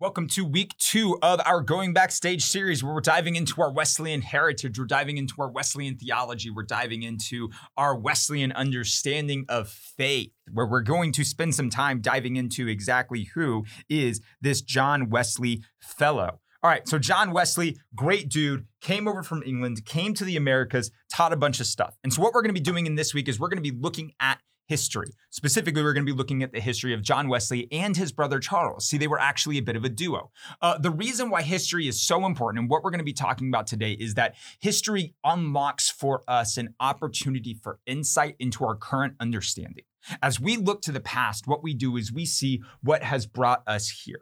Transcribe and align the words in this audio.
Welcome 0.00 0.28
to 0.28 0.44
week 0.44 0.76
two 0.78 1.18
of 1.22 1.40
our 1.44 1.60
Going 1.60 1.92
Backstage 1.92 2.44
series, 2.44 2.84
where 2.84 2.94
we're 2.94 3.00
diving 3.00 3.34
into 3.34 3.60
our 3.60 3.72
Wesleyan 3.72 4.20
heritage. 4.22 4.78
We're 4.78 4.84
diving 4.84 5.16
into 5.16 5.34
our 5.40 5.50
Wesleyan 5.50 5.96
theology. 5.96 6.50
We're 6.50 6.62
diving 6.62 7.02
into 7.02 7.50
our 7.76 7.96
Wesleyan 7.98 8.52
understanding 8.52 9.44
of 9.48 9.68
faith, 9.68 10.30
where 10.52 10.68
we're 10.68 10.82
going 10.82 11.10
to 11.14 11.24
spend 11.24 11.56
some 11.56 11.68
time 11.68 12.00
diving 12.00 12.36
into 12.36 12.68
exactly 12.68 13.24
who 13.34 13.64
is 13.88 14.20
this 14.40 14.62
John 14.62 15.10
Wesley 15.10 15.64
fellow. 15.80 16.38
All 16.62 16.70
right, 16.70 16.86
so 16.86 17.00
John 17.00 17.32
Wesley, 17.32 17.76
great 17.96 18.28
dude, 18.28 18.66
came 18.80 19.08
over 19.08 19.24
from 19.24 19.42
England, 19.44 19.84
came 19.84 20.14
to 20.14 20.24
the 20.24 20.36
Americas, 20.36 20.92
taught 21.12 21.32
a 21.32 21.36
bunch 21.36 21.58
of 21.58 21.66
stuff. 21.66 21.96
And 22.04 22.12
so, 22.12 22.22
what 22.22 22.34
we're 22.34 22.42
going 22.42 22.54
to 22.54 22.60
be 22.60 22.64
doing 22.64 22.86
in 22.86 22.94
this 22.94 23.14
week 23.14 23.26
is 23.26 23.40
we're 23.40 23.48
going 23.48 23.62
to 23.62 23.68
be 23.68 23.76
looking 23.76 24.12
at 24.20 24.38
history. 24.68 25.08
Specifically, 25.30 25.82
we're 25.82 25.94
going 25.94 26.06
to 26.06 26.12
be 26.12 26.16
looking 26.16 26.42
at 26.42 26.52
the 26.52 26.60
history 26.60 26.94
of 26.94 27.02
John 27.02 27.28
Wesley 27.28 27.66
and 27.72 27.96
his 27.96 28.12
brother 28.12 28.38
Charles. 28.38 28.86
See, 28.86 28.98
they 28.98 29.08
were 29.08 29.18
actually 29.18 29.58
a 29.58 29.62
bit 29.62 29.76
of 29.76 29.84
a 29.84 29.88
duo. 29.88 30.30
Uh, 30.60 30.78
the 30.78 30.90
reason 30.90 31.30
why 31.30 31.42
history 31.42 31.88
is 31.88 32.00
so 32.00 32.26
important 32.26 32.60
and 32.60 32.70
what 32.70 32.84
we're 32.84 32.90
going 32.90 32.98
to 32.98 33.04
be 33.04 33.12
talking 33.12 33.48
about 33.48 33.66
today 33.66 33.92
is 33.92 34.14
that 34.14 34.34
history 34.60 35.14
unlocks 35.24 35.90
for 35.90 36.22
us 36.28 36.56
an 36.58 36.74
opportunity 36.78 37.54
for 37.54 37.80
insight 37.86 38.36
into 38.38 38.64
our 38.64 38.76
current 38.76 39.14
understanding. 39.18 39.84
As 40.22 40.38
we 40.38 40.56
look 40.56 40.82
to 40.82 40.92
the 40.92 41.00
past, 41.00 41.46
what 41.46 41.62
we 41.62 41.74
do 41.74 41.96
is 41.96 42.12
we 42.12 42.24
see 42.24 42.62
what 42.82 43.02
has 43.02 43.26
brought 43.26 43.62
us 43.66 43.88
here. 44.04 44.20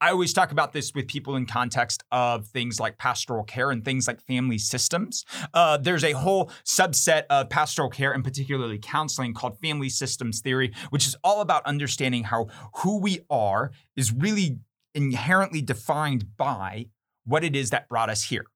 I 0.00 0.10
always 0.10 0.32
talk 0.32 0.52
about 0.52 0.72
this 0.72 0.94
with 0.94 1.08
people 1.08 1.36
in 1.36 1.46
context 1.46 2.04
of 2.10 2.46
things 2.46 2.80
like 2.80 2.98
pastoral 2.98 3.44
care 3.44 3.70
and 3.70 3.84
things 3.84 4.06
like 4.06 4.20
family 4.20 4.58
systems. 4.58 5.24
Uh, 5.52 5.76
there's 5.76 6.04
a 6.04 6.12
whole 6.12 6.50
subset 6.64 7.24
of 7.30 7.50
pastoral 7.50 7.90
care 7.90 8.12
and 8.12 8.24
particularly 8.24 8.78
counseling 8.78 9.34
called 9.34 9.58
family 9.60 9.88
systems 9.88 10.40
theory, 10.40 10.72
which 10.90 11.06
is 11.06 11.16
all 11.24 11.40
about 11.40 11.64
understanding 11.66 12.24
how 12.24 12.46
who 12.76 12.98
we 12.98 13.20
are 13.30 13.72
is 13.96 14.12
really 14.12 14.58
inherently 14.94 15.60
defined 15.60 16.36
by 16.36 16.86
what 17.24 17.42
it 17.42 17.56
is 17.56 17.70
that 17.70 17.88
brought 17.88 18.10
us 18.10 18.24
here. 18.24 18.46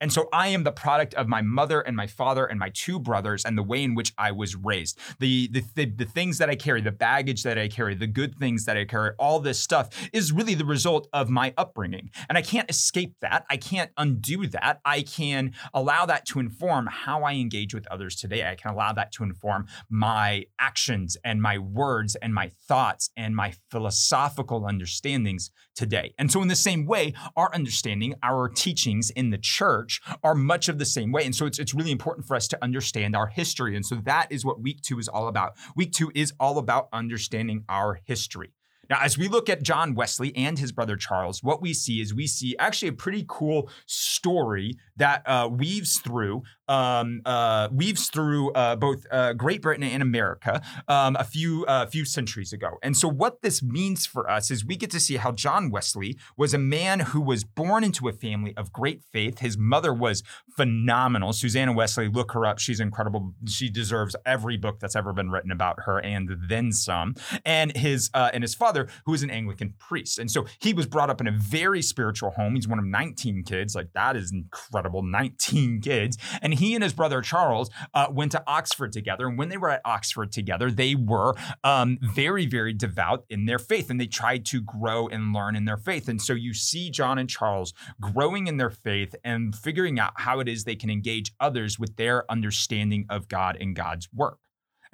And 0.00 0.12
so 0.12 0.28
I 0.32 0.48
am 0.48 0.64
the 0.64 0.72
product 0.72 1.14
of 1.14 1.26
my 1.26 1.42
mother 1.42 1.80
and 1.80 1.96
my 1.96 2.06
father 2.06 2.44
and 2.44 2.58
my 2.58 2.70
two 2.74 2.98
brothers 2.98 3.44
and 3.44 3.56
the 3.56 3.62
way 3.62 3.82
in 3.82 3.94
which 3.94 4.12
I 4.18 4.30
was 4.32 4.54
raised. 4.54 4.98
The, 5.18 5.48
the, 5.48 5.62
the, 5.74 5.84
the, 5.86 6.04
things 6.04 6.38
that 6.38 6.50
I 6.50 6.54
carry, 6.54 6.80
the 6.80 6.92
baggage 6.92 7.42
that 7.44 7.58
I 7.58 7.68
carry, 7.68 7.94
the 7.94 8.06
good 8.06 8.36
things 8.38 8.64
that 8.66 8.76
I 8.76 8.84
carry, 8.84 9.12
all 9.18 9.40
this 9.40 9.58
stuff 9.58 9.88
is 10.12 10.32
really 10.32 10.54
the 10.54 10.64
result 10.64 11.08
of 11.12 11.30
my 11.30 11.54
upbringing. 11.56 12.10
And 12.28 12.36
I 12.36 12.42
can't 12.42 12.70
escape 12.70 13.14
that. 13.20 13.44
I 13.50 13.56
can't 13.56 13.90
undo 13.96 14.46
that. 14.48 14.80
I 14.84 15.02
can 15.02 15.52
allow 15.72 16.06
that 16.06 16.26
to 16.26 16.40
inform 16.40 16.88
how 16.90 17.22
I 17.22 17.32
engage 17.32 17.74
with 17.74 17.86
others 17.88 18.16
today. 18.16 18.46
I 18.46 18.54
can 18.54 18.72
allow 18.72 18.92
that 18.92 19.12
to 19.12 19.24
inform 19.24 19.66
my 19.88 20.44
actions 20.58 21.16
and 21.24 21.40
my 21.40 21.58
words 21.58 22.16
and 22.16 22.34
my 22.34 22.50
thoughts 22.68 23.10
and 23.16 23.34
my 23.34 23.54
philosophical 23.70 24.66
understandings 24.66 25.50
today. 25.76 26.12
And 26.18 26.32
so, 26.32 26.42
in 26.42 26.48
the 26.48 26.56
same 26.56 26.86
way, 26.86 27.12
our 27.36 27.54
understanding, 27.54 28.14
our 28.22 28.48
teachings 28.48 29.10
in 29.10 29.30
the 29.30 29.38
church, 29.38 30.00
are 30.24 30.34
much 30.34 30.68
of 30.68 30.78
the 30.78 30.84
same 30.84 31.12
way. 31.12 31.24
And 31.24 31.34
so 31.34 31.46
it's, 31.46 31.58
it's 31.58 31.74
really 31.74 31.92
important 31.92 32.26
for 32.26 32.34
us 32.34 32.48
to 32.48 32.58
understand 32.62 33.14
our 33.14 33.28
history. 33.28 33.76
And 33.76 33.84
so 33.84 33.96
that 34.04 34.26
is 34.30 34.44
what 34.44 34.60
week 34.60 34.80
two 34.82 34.98
is 34.98 35.08
all 35.08 35.28
about. 35.28 35.56
Week 35.76 35.92
two 35.92 36.10
is 36.14 36.32
all 36.40 36.58
about 36.58 36.88
understanding 36.92 37.64
our 37.68 38.00
history. 38.04 38.52
Now, 38.88 38.98
as 39.02 39.18
we 39.18 39.26
look 39.28 39.48
at 39.48 39.62
John 39.62 39.94
Wesley 39.94 40.34
and 40.36 40.58
his 40.58 40.70
brother 40.70 40.96
Charles, 40.96 41.42
what 41.42 41.60
we 41.60 41.74
see 41.74 42.00
is 42.00 42.14
we 42.14 42.26
see 42.26 42.56
actually 42.58 42.88
a 42.88 42.92
pretty 42.92 43.24
cool 43.28 43.68
story 43.86 44.78
that 44.96 45.22
uh, 45.26 45.48
weaves 45.50 45.98
through 45.98 46.42
um, 46.68 47.22
uh, 47.24 47.68
weaves 47.70 48.08
through 48.08 48.52
uh, 48.52 48.76
both 48.76 49.06
uh, 49.10 49.32
Great 49.32 49.62
Britain 49.62 49.84
and 49.84 50.02
America 50.02 50.62
um, 50.88 51.16
a 51.16 51.24
few 51.24 51.64
uh, 51.66 51.86
few 51.86 52.04
centuries 52.04 52.52
ago. 52.52 52.78
And 52.82 52.96
so, 52.96 53.08
what 53.08 53.42
this 53.42 53.62
means 53.62 54.06
for 54.06 54.28
us 54.28 54.50
is 54.50 54.64
we 54.64 54.76
get 54.76 54.90
to 54.90 55.00
see 55.00 55.16
how 55.16 55.32
John 55.32 55.70
Wesley 55.70 56.16
was 56.36 56.54
a 56.54 56.58
man 56.58 57.00
who 57.00 57.20
was 57.20 57.44
born 57.44 57.84
into 57.84 58.08
a 58.08 58.12
family 58.12 58.54
of 58.56 58.72
great 58.72 59.02
faith. 59.12 59.38
His 59.38 59.56
mother 59.56 59.92
was 59.92 60.22
phenomenal. 60.56 61.32
Susanna 61.32 61.72
Wesley, 61.72 62.08
look 62.08 62.32
her 62.32 62.44
up; 62.46 62.58
she's 62.58 62.80
incredible. 62.80 63.34
She 63.46 63.70
deserves 63.70 64.16
every 64.24 64.56
book 64.56 64.80
that's 64.80 64.96
ever 64.96 65.12
been 65.12 65.30
written 65.30 65.50
about 65.50 65.80
her, 65.84 65.98
and 66.00 66.30
then 66.48 66.72
some. 66.72 67.14
And 67.44 67.76
his 67.76 68.10
uh, 68.14 68.30
and 68.32 68.42
his 68.42 68.54
father, 68.54 68.88
who 69.04 69.12
was 69.12 69.22
an 69.22 69.30
Anglican 69.30 69.74
priest, 69.78 70.18
and 70.18 70.30
so 70.30 70.46
he 70.58 70.74
was 70.74 70.86
brought 70.86 71.10
up 71.10 71.20
in 71.20 71.26
a 71.26 71.32
very 71.32 71.82
spiritual 71.82 72.30
home. 72.30 72.54
He's 72.54 72.68
one 72.68 72.78
of 72.78 72.84
19 72.84 73.44
kids. 73.44 73.74
Like 73.74 73.92
that 73.94 74.16
is 74.16 74.32
incredible, 74.32 74.85
19 75.02 75.80
kids, 75.80 76.18
and 76.42 76.54
he 76.54 76.74
and 76.74 76.82
his 76.82 76.92
brother 76.92 77.20
Charles 77.20 77.70
uh, 77.94 78.06
went 78.10 78.32
to 78.32 78.42
Oxford 78.46 78.92
together. 78.92 79.26
And 79.26 79.38
when 79.38 79.48
they 79.48 79.56
were 79.56 79.70
at 79.70 79.82
Oxford 79.84 80.32
together, 80.32 80.70
they 80.70 80.94
were 80.94 81.34
um, 81.64 81.98
very, 82.00 82.46
very 82.46 82.72
devout 82.72 83.24
in 83.28 83.46
their 83.46 83.58
faith 83.58 83.90
and 83.90 84.00
they 84.00 84.06
tried 84.06 84.44
to 84.46 84.60
grow 84.60 85.08
and 85.08 85.32
learn 85.32 85.56
in 85.56 85.64
their 85.64 85.76
faith. 85.76 86.08
And 86.08 86.20
so 86.20 86.32
you 86.32 86.54
see 86.54 86.90
John 86.90 87.18
and 87.18 87.28
Charles 87.28 87.74
growing 88.00 88.46
in 88.46 88.56
their 88.56 88.70
faith 88.70 89.14
and 89.24 89.54
figuring 89.54 89.98
out 89.98 90.12
how 90.16 90.40
it 90.40 90.48
is 90.48 90.64
they 90.64 90.76
can 90.76 90.90
engage 90.90 91.32
others 91.40 91.78
with 91.78 91.96
their 91.96 92.30
understanding 92.30 93.06
of 93.10 93.28
God 93.28 93.56
and 93.60 93.74
God's 93.74 94.08
work. 94.12 94.38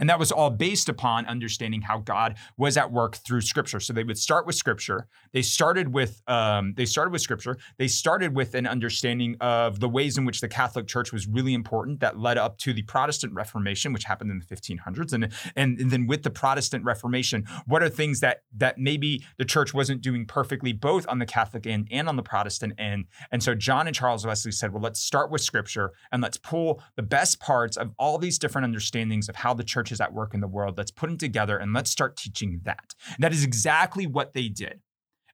And 0.03 0.11
that 0.11 0.19
was 0.19 0.33
all 0.33 0.51
based 0.51 0.89
upon 0.89 1.27
understanding 1.27 1.81
how 1.81 1.99
God 1.99 2.35
was 2.57 2.77
at 2.77 2.91
work 2.91 3.15
through 3.19 3.43
Scripture. 3.43 3.79
So 3.79 3.93
they 3.93 4.03
would 4.03 4.19
start 4.19 4.47
with 4.47 4.57
Scripture. 4.57 5.07
They 5.33 5.43
started 5.43 5.95
with 5.95 6.23
um, 6.27 6.75
they 6.77 6.87
started 6.87 7.13
with 7.13 7.23
Scripture. 7.23 7.57
They 7.79 7.87
started 7.87 8.35
with 8.35 8.57
an 8.57 8.67
understanding 8.67 9.37
of 9.41 9.79
the 9.79 9.89
ways 9.89 10.19
in 10.19 10.25
which 10.25 10.41
the 10.41 10.49
Catholic 10.49 10.89
Church 10.89 11.13
was 11.13 11.29
really 11.29 11.55
important. 11.55 12.01
That 12.01 12.19
led 12.19 12.37
up 12.37 12.59
to 12.59 12.73
the 12.73 12.83
Protestant 12.83 13.33
Reformation, 13.33 13.93
which 13.93 14.03
happened 14.03 14.33
in 14.33 14.41
the 14.41 14.45
1500s. 14.45 15.13
And 15.13 15.29
and, 15.55 15.79
and 15.79 15.93
then 15.93 16.09
with 16.09 16.25
the 16.25 16.31
Protestant 16.31 16.85
Reformation, 16.85 17.47
what 17.67 17.81
are 17.81 17.89
things 17.89 18.19
that 18.21 18.43
that 18.57 18.79
maybe 18.79 19.25
the 19.39 19.45
Church 19.45 19.73
wasn't 19.73 20.01
doing 20.01 20.27
perfectly, 20.27 20.73
both 20.73 21.07
on 21.07 21.21
the 21.21 21.27
Catholic 21.27 21.65
end 21.65 21.87
and 21.93 22.09
on 22.09 22.17
the 22.17 22.25
Protestant 22.25 22.73
end? 22.77 23.05
And 23.31 23.41
so 23.41 23.55
John 23.55 23.87
and 23.87 23.95
Charles 23.95 24.27
Wesley 24.27 24.51
said, 24.51 24.73
well, 24.73 24.83
let's 24.83 24.99
start 24.99 25.31
with 25.31 25.43
Scripture 25.43 25.93
and 26.11 26.21
let's 26.21 26.39
pull 26.39 26.83
the 26.97 27.03
best 27.05 27.39
parts 27.39 27.77
of 27.77 27.93
all 28.01 28.19
these 28.19 28.37
different 28.37 28.65
understandings 28.65 29.29
of 29.29 29.37
how 29.37 29.55
the 29.55 29.63
church 29.63 29.92
churches 29.93 30.01
at 30.01 30.13
work 30.13 30.35
in 30.35 30.41
the 30.41 30.49
world. 30.49 30.77
Let's 30.77 30.91
put 30.91 31.09
them 31.09 31.19
together 31.19 31.59
and 31.59 31.73
let's 31.73 31.91
start 31.91 32.17
teaching 32.17 32.61
that. 32.65 32.95
And 33.07 33.23
that 33.23 33.33
is 33.33 33.45
exactly 33.45 34.07
what 34.07 34.33
they 34.33 34.49
did. 34.49 34.81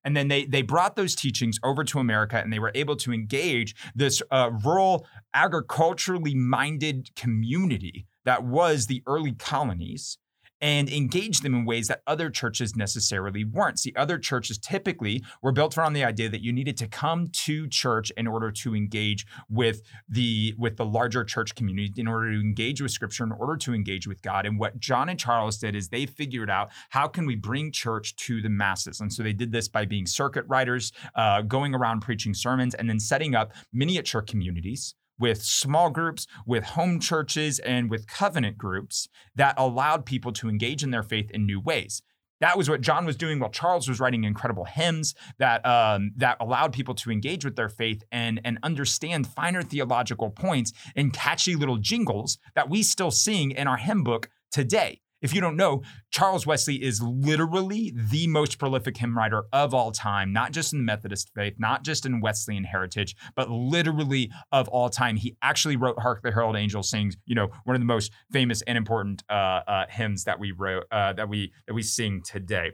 And 0.04 0.16
then 0.16 0.28
they 0.28 0.44
they 0.46 0.62
brought 0.62 0.96
those 0.96 1.14
teachings 1.14 1.58
over 1.62 1.84
to 1.84 1.98
America, 1.98 2.38
and 2.38 2.52
they 2.52 2.60
were 2.60 2.70
able 2.74 2.96
to 2.96 3.12
engage 3.12 3.74
this 3.96 4.22
uh, 4.30 4.50
rural, 4.64 5.04
agriculturally 5.34 6.34
minded 6.34 7.10
community 7.16 8.06
that 8.24 8.44
was 8.44 8.86
the 8.86 9.02
early 9.06 9.32
colonies 9.32 10.18
and 10.60 10.88
engage 10.90 11.40
them 11.40 11.54
in 11.54 11.64
ways 11.64 11.88
that 11.88 12.02
other 12.06 12.30
churches 12.30 12.76
necessarily 12.76 13.44
weren't. 13.44 13.78
See, 13.78 13.92
other 13.96 14.18
churches 14.18 14.58
typically 14.58 15.22
were 15.42 15.52
built 15.52 15.76
around 15.78 15.92
the 15.92 16.04
idea 16.04 16.28
that 16.28 16.42
you 16.42 16.52
needed 16.52 16.76
to 16.78 16.88
come 16.88 17.28
to 17.28 17.68
church 17.68 18.10
in 18.16 18.26
order 18.26 18.50
to 18.50 18.74
engage 18.74 19.26
with 19.48 19.82
the 20.08 20.54
with 20.58 20.76
the 20.76 20.84
larger 20.84 21.24
church 21.24 21.54
community, 21.54 21.92
in 21.96 22.08
order 22.08 22.32
to 22.32 22.40
engage 22.40 22.80
with 22.80 22.90
Scripture, 22.90 23.24
in 23.24 23.32
order 23.32 23.56
to 23.56 23.74
engage 23.74 24.06
with 24.06 24.22
God. 24.22 24.46
And 24.46 24.58
what 24.58 24.78
John 24.78 25.08
and 25.08 25.18
Charles 25.18 25.58
did 25.58 25.74
is 25.76 25.88
they 25.88 26.06
figured 26.06 26.50
out 26.50 26.70
how 26.90 27.08
can 27.08 27.26
we 27.26 27.36
bring 27.36 27.72
church 27.72 28.16
to 28.16 28.40
the 28.40 28.48
masses, 28.48 29.00
and 29.00 29.12
so 29.12 29.22
they 29.22 29.32
did 29.32 29.52
this 29.52 29.68
by 29.68 29.84
being 29.84 30.06
circuit 30.06 30.44
riders, 30.48 30.92
uh, 31.14 31.42
going 31.42 31.74
around 31.74 32.00
preaching 32.00 32.34
sermons, 32.34 32.74
and 32.74 32.88
then 32.88 33.00
setting 33.00 33.34
up 33.34 33.52
miniature 33.72 34.22
communities 34.22 34.94
with 35.18 35.42
small 35.42 35.90
groups, 35.90 36.26
with 36.46 36.64
home 36.64 37.00
churches, 37.00 37.58
and 37.58 37.90
with 37.90 38.06
covenant 38.06 38.58
groups 38.58 39.08
that 39.34 39.54
allowed 39.58 40.06
people 40.06 40.32
to 40.32 40.48
engage 40.48 40.82
in 40.82 40.90
their 40.90 41.02
faith 41.02 41.30
in 41.30 41.46
new 41.46 41.60
ways. 41.60 42.02
That 42.40 42.56
was 42.56 42.70
what 42.70 42.80
John 42.80 43.04
was 43.04 43.16
doing 43.16 43.40
while 43.40 43.50
Charles 43.50 43.88
was 43.88 43.98
writing 43.98 44.24
incredible 44.24 44.64
hymns 44.64 45.14
that 45.38 45.64
um, 45.66 46.12
that 46.16 46.36
allowed 46.40 46.72
people 46.72 46.94
to 46.96 47.10
engage 47.10 47.44
with 47.44 47.56
their 47.56 47.68
faith 47.68 48.04
and 48.12 48.40
and 48.44 48.58
understand 48.62 49.26
finer 49.26 49.62
theological 49.62 50.30
points 50.30 50.72
in 50.94 51.10
catchy 51.10 51.56
little 51.56 51.78
jingles 51.78 52.38
that 52.54 52.70
we 52.70 52.82
still 52.82 53.10
sing 53.10 53.50
in 53.50 53.66
our 53.66 53.76
hymn 53.76 54.04
book 54.04 54.30
today. 54.50 55.00
If 55.20 55.34
you 55.34 55.40
don't 55.40 55.56
know, 55.56 55.82
Charles 56.10 56.46
Wesley 56.46 56.82
is 56.82 57.02
literally 57.02 57.92
the 57.94 58.28
most 58.28 58.58
prolific 58.58 58.96
hymn 58.96 59.16
writer 59.16 59.44
of 59.52 59.74
all 59.74 59.90
time, 59.90 60.32
not 60.32 60.52
just 60.52 60.72
in 60.72 60.78
the 60.78 60.84
Methodist 60.84 61.30
faith, 61.34 61.54
not 61.58 61.82
just 61.82 62.06
in 62.06 62.20
Wesleyan 62.20 62.64
heritage, 62.64 63.16
but 63.34 63.50
literally 63.50 64.30
of 64.52 64.68
all 64.68 64.88
time. 64.88 65.16
He 65.16 65.36
actually 65.42 65.76
wrote 65.76 65.98
"Hark 65.98 66.22
the 66.22 66.30
Herald 66.30 66.56
Angels 66.56 66.88
Sings," 66.88 67.16
you 67.26 67.34
know, 67.34 67.48
one 67.64 67.74
of 67.74 67.80
the 67.80 67.86
most 67.86 68.12
famous 68.30 68.62
and 68.62 68.78
important 68.78 69.24
uh, 69.28 69.60
uh, 69.66 69.86
hymns 69.88 70.24
that 70.24 70.38
we 70.38 70.52
wrote 70.52 70.84
uh, 70.92 71.12
that 71.14 71.28
we 71.28 71.52
that 71.66 71.74
we 71.74 71.82
sing 71.82 72.22
today. 72.22 72.72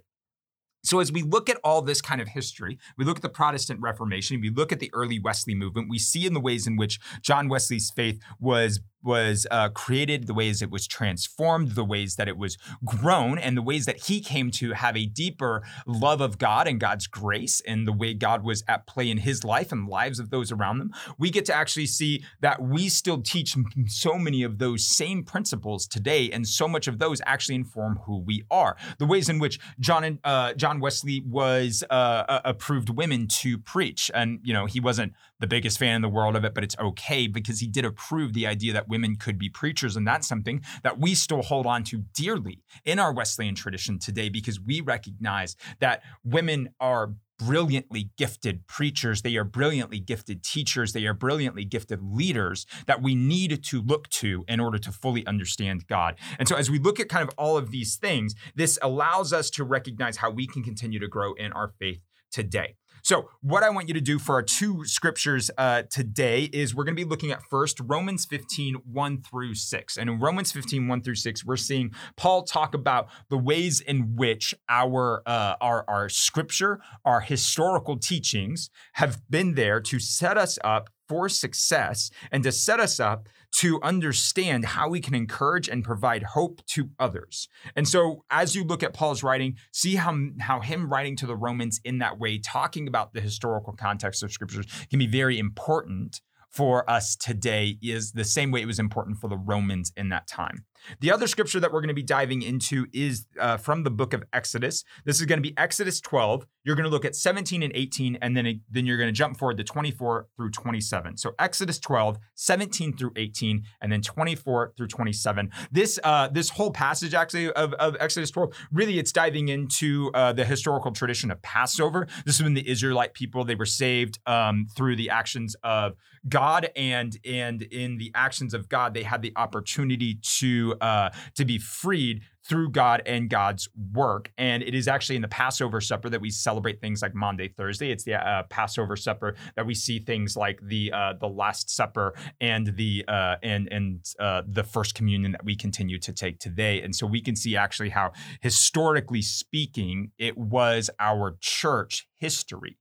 So, 0.85 1.00
as 1.00 1.11
we 1.11 1.23
look 1.23 1.49
at 1.49 1.56
all 1.64 1.81
this 1.81 2.02
kind 2.02 2.20
of 2.20 2.29
history, 2.29 2.79
we 2.99 3.06
look 3.06 3.17
at 3.17 3.23
the 3.23 3.31
Protestant 3.31 3.81
Reformation, 3.81 4.43
we 4.43 4.50
look 4.50 4.70
at 4.70 4.81
the 4.81 4.90
early 4.93 5.19
Wesley 5.19 5.55
movement, 5.55 5.88
we 5.88 5.99
see 5.99 6.26
in 6.26 6.35
the 6.35 6.40
ways 6.40 6.67
in 6.67 6.76
which 6.76 7.00
John 7.23 7.49
Wesley's 7.49 7.90
faith 7.90 8.20
was 8.38 8.81
was 9.05 9.47
uh, 9.51 9.69
created, 9.69 10.27
the 10.27 10.35
ways 10.35 10.62
it 10.62 10.71
was 10.71 10.87
transformed, 10.87 11.73
the 11.73 11.85
ways 11.85 12.17
that 12.17 12.29
it 12.29 12.37
was 12.37 12.56
grown, 12.85 13.39
and 13.39 13.56
the 13.56 13.62
ways 13.62 13.87
that 13.87 14.05
he 14.05 14.21
came 14.21 14.51
to 14.53 14.73
have 14.73 14.97
a 14.97 15.06
deeper 15.06 15.62
love 15.87 16.21
of 16.21 16.39
God 16.39 16.67
and 16.67 16.81
God's 16.81 17.06
grace, 17.06 17.61
and 17.67 17.87
the 17.87 17.93
way 17.93 18.15
God 18.15 18.45
was 18.45 18.65
at 18.69 18.87
play 18.87 19.11
in 19.11 19.19
his 19.19 19.45
life 19.45 19.73
and 19.73 19.89
lives 19.89 20.19
of 20.19 20.31
those 20.31 20.51
around 20.51 20.79
them, 20.79 20.93
we 21.19 21.31
get 21.31 21.45
to 21.47 21.55
actually 21.55 21.87
see 21.87 22.25
that 22.41 22.62
we 22.62 22.89
still 22.89 23.21
teach 23.21 23.56
so 23.87 24.19
many 24.19 24.43
of 24.43 24.59
those 24.59 24.87
same 24.87 25.23
principles 25.23 25.87
today, 25.87 26.31
and 26.31 26.47
so 26.49 26.67
much 26.67 26.89
of 26.89 26.99
those 26.99 27.21
actually 27.27 27.55
inform 27.55 28.00
who 28.07 28.19
we 28.19 28.45
are. 28.50 28.77
The 28.99 29.07
ways 29.07 29.29
in 29.29 29.39
which 29.39 29.59
John 29.81 30.19
uh, 30.25 30.55
John 30.55 30.81
Wesley 30.81 31.23
was 31.27 31.85
uh, 31.91 32.41
approved 32.45 32.91
women 32.91 33.29
to 33.29 33.59
preach, 33.59 34.11
and 34.15 34.41
you 34.43 34.53
know 34.53 34.67
he 34.67 34.81
wasn't 34.81 35.12
the 35.41 35.47
biggest 35.47 35.79
fan 35.79 35.97
in 35.97 36.03
the 36.03 36.09
world 36.09 36.37
of 36.37 36.45
it, 36.45 36.55
but 36.55 36.65
it's 36.65 36.77
okay 36.79 37.27
because 37.27 37.61
he 37.61 37.67
did 37.67 37.85
approve 37.85 38.33
the 38.33 38.47
idea 38.47 38.73
that 38.73 38.89
women 38.94 39.17
could 39.17 39.41
be 39.41 39.49
preachers. 39.49 39.96
And 39.96 40.06
that's 40.06 40.29
something 40.29 40.62
that 40.85 41.00
we 41.00 41.17
still 41.17 41.43
hold 41.43 41.67
on 41.67 41.82
to 41.85 42.05
dearly 42.14 42.62
in 42.85 43.00
our 43.00 43.12
Wesleyan 43.12 43.56
tradition 43.56 43.99
today 43.99 44.29
because 44.29 44.61
we 44.61 44.81
recognize 44.81 45.56
that 45.81 46.05
women 46.23 46.69
are 46.79 47.14
brilliantly 47.41 48.11
gifted 48.17 48.69
preachers. 48.69 49.23
They 49.23 49.35
are 49.35 49.43
brilliantly 49.43 49.99
gifted 49.99 50.44
teachers. 50.44 50.93
They 50.93 51.06
are 51.06 51.12
brilliantly 51.12 51.64
gifted 51.64 52.00
leaders 52.00 52.67
that 52.87 53.02
we 53.02 53.17
need 53.17 53.64
to 53.64 53.82
look 53.82 54.08
to 54.11 54.44
in 54.46 54.61
order 54.61 54.79
to 54.79 54.93
fully 54.93 55.26
understand 55.26 55.88
God. 55.88 56.14
And 56.38 56.47
so, 56.47 56.55
as 56.55 56.70
we 56.70 56.79
look 56.79 57.00
at 57.00 57.08
kind 57.08 57.26
of 57.29 57.35
all 57.37 57.56
of 57.56 57.73
these 57.73 57.97
things, 57.97 58.37
this 58.55 58.79
allows 58.81 59.32
us 59.32 59.50
to 59.50 59.64
recognize 59.64 60.19
how 60.19 60.31
we 60.31 60.47
can 60.47 60.62
continue 60.62 61.00
to 61.00 61.08
grow 61.08 61.35
in 61.35 61.52
our 61.52 61.73
faith 61.81 61.99
today. 62.31 62.76
So, 63.05 63.29
what 63.43 63.62
I 63.62 63.69
want 63.69 63.89
you 63.89 63.93
to 63.93 64.01
do 64.01 64.19
for 64.19 64.37
our 64.37 64.43
two 64.43 64.87
scriptures 64.87 65.51
uh, 65.59 65.83
today 65.91 66.45
is 66.45 66.75
we're 66.75 66.85
going 66.85 66.97
to 66.97 67.05
be 67.05 67.06
looking 67.06 67.33
at 67.33 67.43
first 67.51 67.79
Romans 67.85 68.25
15, 68.25 68.77
1 68.91 69.23
through 69.23 69.56
6. 69.56 69.99
And 69.99 70.09
in 70.09 70.19
Romans 70.19 70.53
15, 70.53 70.89
1 70.89 71.03
through 71.03 71.17
6, 71.17 71.45
we're 71.45 71.59
seeing 71.59 71.91
Paul 72.17 72.45
talk 72.45 72.73
about 72.73 73.09
the 73.29 73.37
ways 73.37 73.83
in 73.83 74.17
which 74.17 74.55
our, 74.71 75.23
uh, 75.27 75.56
our, 75.61 75.85
our 75.87 76.09
scripture, 76.09 76.81
our 77.05 77.21
historical 77.21 77.99
teachings 77.99 78.71
have 78.95 79.21
been 79.29 79.53
there 79.53 79.83
to 79.83 79.99
set 79.99 80.39
us 80.39 80.59
up 80.65 80.89
for 81.09 81.29
success 81.29 82.11
and 82.31 82.43
to 82.45 82.53
set 82.53 82.81
us 82.81 83.01
up 83.01 83.29
to 83.59 83.81
understand 83.83 84.65
how 84.65 84.89
we 84.89 85.01
can 85.01 85.15
encourage 85.15 85.69
and 85.69 85.85
provide 85.85 86.23
hope 86.23 86.65
to 86.67 86.91
others. 86.99 87.49
And 87.77 87.87
so 87.87 88.25
as 88.31 88.56
you 88.56 88.65
look 88.65 88.83
at 88.83 88.95
Paul's 88.95 89.23
writing, 89.23 89.56
see 89.73 89.95
how, 89.95 90.17
how 90.41 90.61
him 90.61 90.91
writing 90.91 91.15
to 91.17 91.27
the 91.27 91.37
Romans 91.37 91.81
in 91.85 91.99
that 91.99 92.19
way, 92.19 92.39
talking 92.39 92.89
about 92.89 93.12
the 93.12 93.21
historical 93.21 93.73
context 93.73 94.23
of 94.23 94.33
scriptures 94.33 94.67
can 94.91 94.99
be 94.99 95.06
very 95.06 95.39
important 95.39 96.21
for 96.55 96.89
us 96.89 97.17
today 97.17 97.77
is 97.83 98.12
the 98.12 98.25
same 98.25 98.53
way 98.53 98.62
it 98.62 98.67
was 98.67 98.79
important 98.79 99.19
for 99.19 99.29
the 99.29 99.37
Romans 99.37 99.93
in 99.97 100.09
that 100.11 100.29
time. 100.29 100.65
The 101.01 101.11
other 101.11 101.27
scripture 101.27 101.61
that 101.61 101.73
we're 101.73 101.81
going 101.81 101.89
to 101.89 101.95
be 101.95 102.03
diving 102.03 102.43
into 102.43 102.87
is 102.93 103.27
uh, 103.39 103.57
from 103.57 103.85
the 103.85 103.91
book 103.91 104.13
of 104.13 104.25
Exodus. 104.33 104.85
This 105.05 105.21
is 105.21 105.27
going 105.27 105.39
to 105.39 105.49
be 105.49 105.57
Exodus 105.57 106.01
12. 106.01 106.47
You're 106.65 106.77
going 106.77 106.85
to 106.85 106.91
look 106.91 107.05
at 107.05 107.15
17 107.15 107.63
and 107.63 107.73
18, 107.75 108.19
and 108.23 108.37
then, 108.37 108.61
then 108.71 108.87
you're 108.87 108.97
going 108.97 109.09
to 109.09 109.13
jump 109.13 109.39
forward 109.39 109.59
to 109.59 109.65
24 109.65 110.29
through 110.37 110.51
27. 110.51 111.17
So 111.17 111.35
Exodus 111.39 111.79
12, 111.79 112.19
17 112.35 112.97
through 112.97 113.13
18, 113.17 113.63
and 113.83 113.93
then 113.93 114.01
24 114.01 114.73
through 114.77 114.89
27. 114.89 115.51
This 115.71 115.99
uh, 116.03 116.29
this 116.29 116.51
whole 116.51 116.71
passage 116.71 117.15
actually 117.15 117.51
of, 117.53 117.73
of 117.75 117.97
Exodus 118.01 118.31
12, 118.31 118.53
really 118.73 118.99
it's 118.99 119.13
diving 119.13 119.49
into 119.49 120.11
uh, 120.15 120.33
the 120.33 120.45
historical 120.45 120.93
tradition 120.93 121.31
of 121.31 121.41
Passover. 121.43 122.07
This 122.25 122.37
is 122.37 122.43
when 122.43 122.55
the 122.55 122.69
Israelite 122.69 123.15
people, 123.15 123.45
they 123.45 123.55
were 123.55 123.67
saved 123.67 124.19
um, 124.27 124.67
through 124.75 124.97
the 124.97 125.11
actions 125.11 125.55
of 125.63 125.95
God, 126.29 126.71
and, 126.75 127.19
and 127.25 127.63
in 127.63 127.99
the 127.99 128.11
actions 128.15 128.55
of 128.55 128.69
God, 128.69 128.95
they 128.95 129.03
had 129.03 129.21
the 129.21 129.33
opportunity 129.37 130.19
to 130.39 130.74
uh, 130.81 131.11
to 131.35 131.44
be 131.44 131.59
freed 131.59 132.23
through 132.47 132.71
God 132.71 133.03
and 133.06 133.31
God's 133.31 133.69
work. 133.93 134.31
And 134.37 134.62
it 134.62 134.75
is 134.75 134.87
actually 134.87 135.17
in 135.17 135.23
the 135.23 135.29
Passover 135.29 135.81
supper 135.81 136.11
that 136.11 136.21
we 136.21 136.31
celebrate 136.31 136.81
things 136.81 137.00
like 137.00 137.15
Maundy, 137.15 137.49
Thursday. 137.49 137.91
It's 137.91 138.05
the 138.05 138.15
uh, 138.15 138.43
Passover 138.44 138.97
supper 138.97 139.35
that 139.56 139.67
we 139.67 139.75
see 139.75 139.99
things 139.99 140.37
like 140.37 140.61
the 140.62 140.93
uh, 140.93 141.15
the 141.19 141.29
Last 141.29 141.71
Supper 141.71 142.15
and 142.41 142.76
the 142.76 143.05
uh, 143.09 143.37
and 143.43 143.69
and 143.73 144.05
uh, 144.21 144.43
the 144.47 144.65
First 144.65 144.94
Communion 144.94 145.32
that 145.32 145.44
we 145.44 145.56
continue 145.56 145.99
to 146.00 146.12
take 146.12 146.38
today. 146.38 146.82
And 146.82 146.94
so 146.94 147.06
we 147.06 147.21
can 147.21 147.35
see 147.35 147.56
actually 147.56 147.91
how 147.91 148.12
historically 148.41 149.23
speaking, 149.23 150.11
it 150.19 150.37
was 150.37 150.91
our 150.99 151.37
church 151.41 152.06
history. 152.17 152.79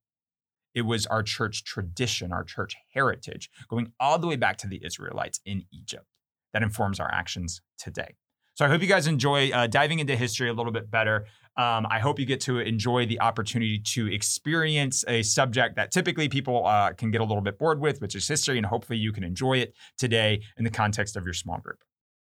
It 0.76 0.82
was 0.82 1.06
our 1.06 1.22
church 1.22 1.64
tradition, 1.64 2.34
our 2.34 2.44
church 2.44 2.76
heritage, 2.94 3.50
going 3.70 3.94
all 4.00 4.18
the 4.18 4.28
way 4.28 4.36
back 4.36 4.58
to 4.58 4.68
the 4.68 4.82
Israelites 4.84 5.40
in 5.46 5.66
Egypt 5.72 6.08
that 6.54 6.64
informs 6.64 7.00
our 7.00 7.12
actions 7.12 7.62
today. 7.78 8.16
So 8.56 8.66
I 8.66 8.70
hope 8.70 8.82
you 8.82 8.88
guys 8.88 9.08
enjoy 9.08 9.50
uh, 9.50 9.68
diving 9.68 10.00
into 10.00 10.16
history 10.16 10.48
a 10.48 10.54
little 10.54 10.72
bit 10.72 10.92
better. 10.92 11.26
Um, 11.58 11.88
I 11.90 12.00
hope 12.00 12.20
you 12.20 12.26
get 12.26 12.40
to 12.42 12.60
enjoy 12.60 13.06
the 13.06 13.20
opportunity 13.20 13.80
to 13.80 14.08
experience 14.08 15.04
a 15.08 15.24
subject 15.24 15.76
that 15.76 15.92
typically 15.92 16.30
people 16.30 16.66
uh, 16.66 16.94
can 16.94 17.12
get 17.12 17.22
a 17.22 17.24
little 17.24 17.42
bit 17.42 17.58
bored 17.58 17.80
with, 17.80 18.02
which 18.02 18.16
is 18.16 18.28
history, 18.28 18.58
and 18.58 18.66
hopefully 18.66 18.98
you 18.98 19.12
can 19.12 19.24
enjoy 19.24 19.58
it 19.58 19.76
today 19.98 20.42
in 20.58 20.64
the 20.64 20.72
context 20.72 21.16
of 21.16 21.26
your 21.26 21.34
small 21.34 21.58
group. 21.58 21.84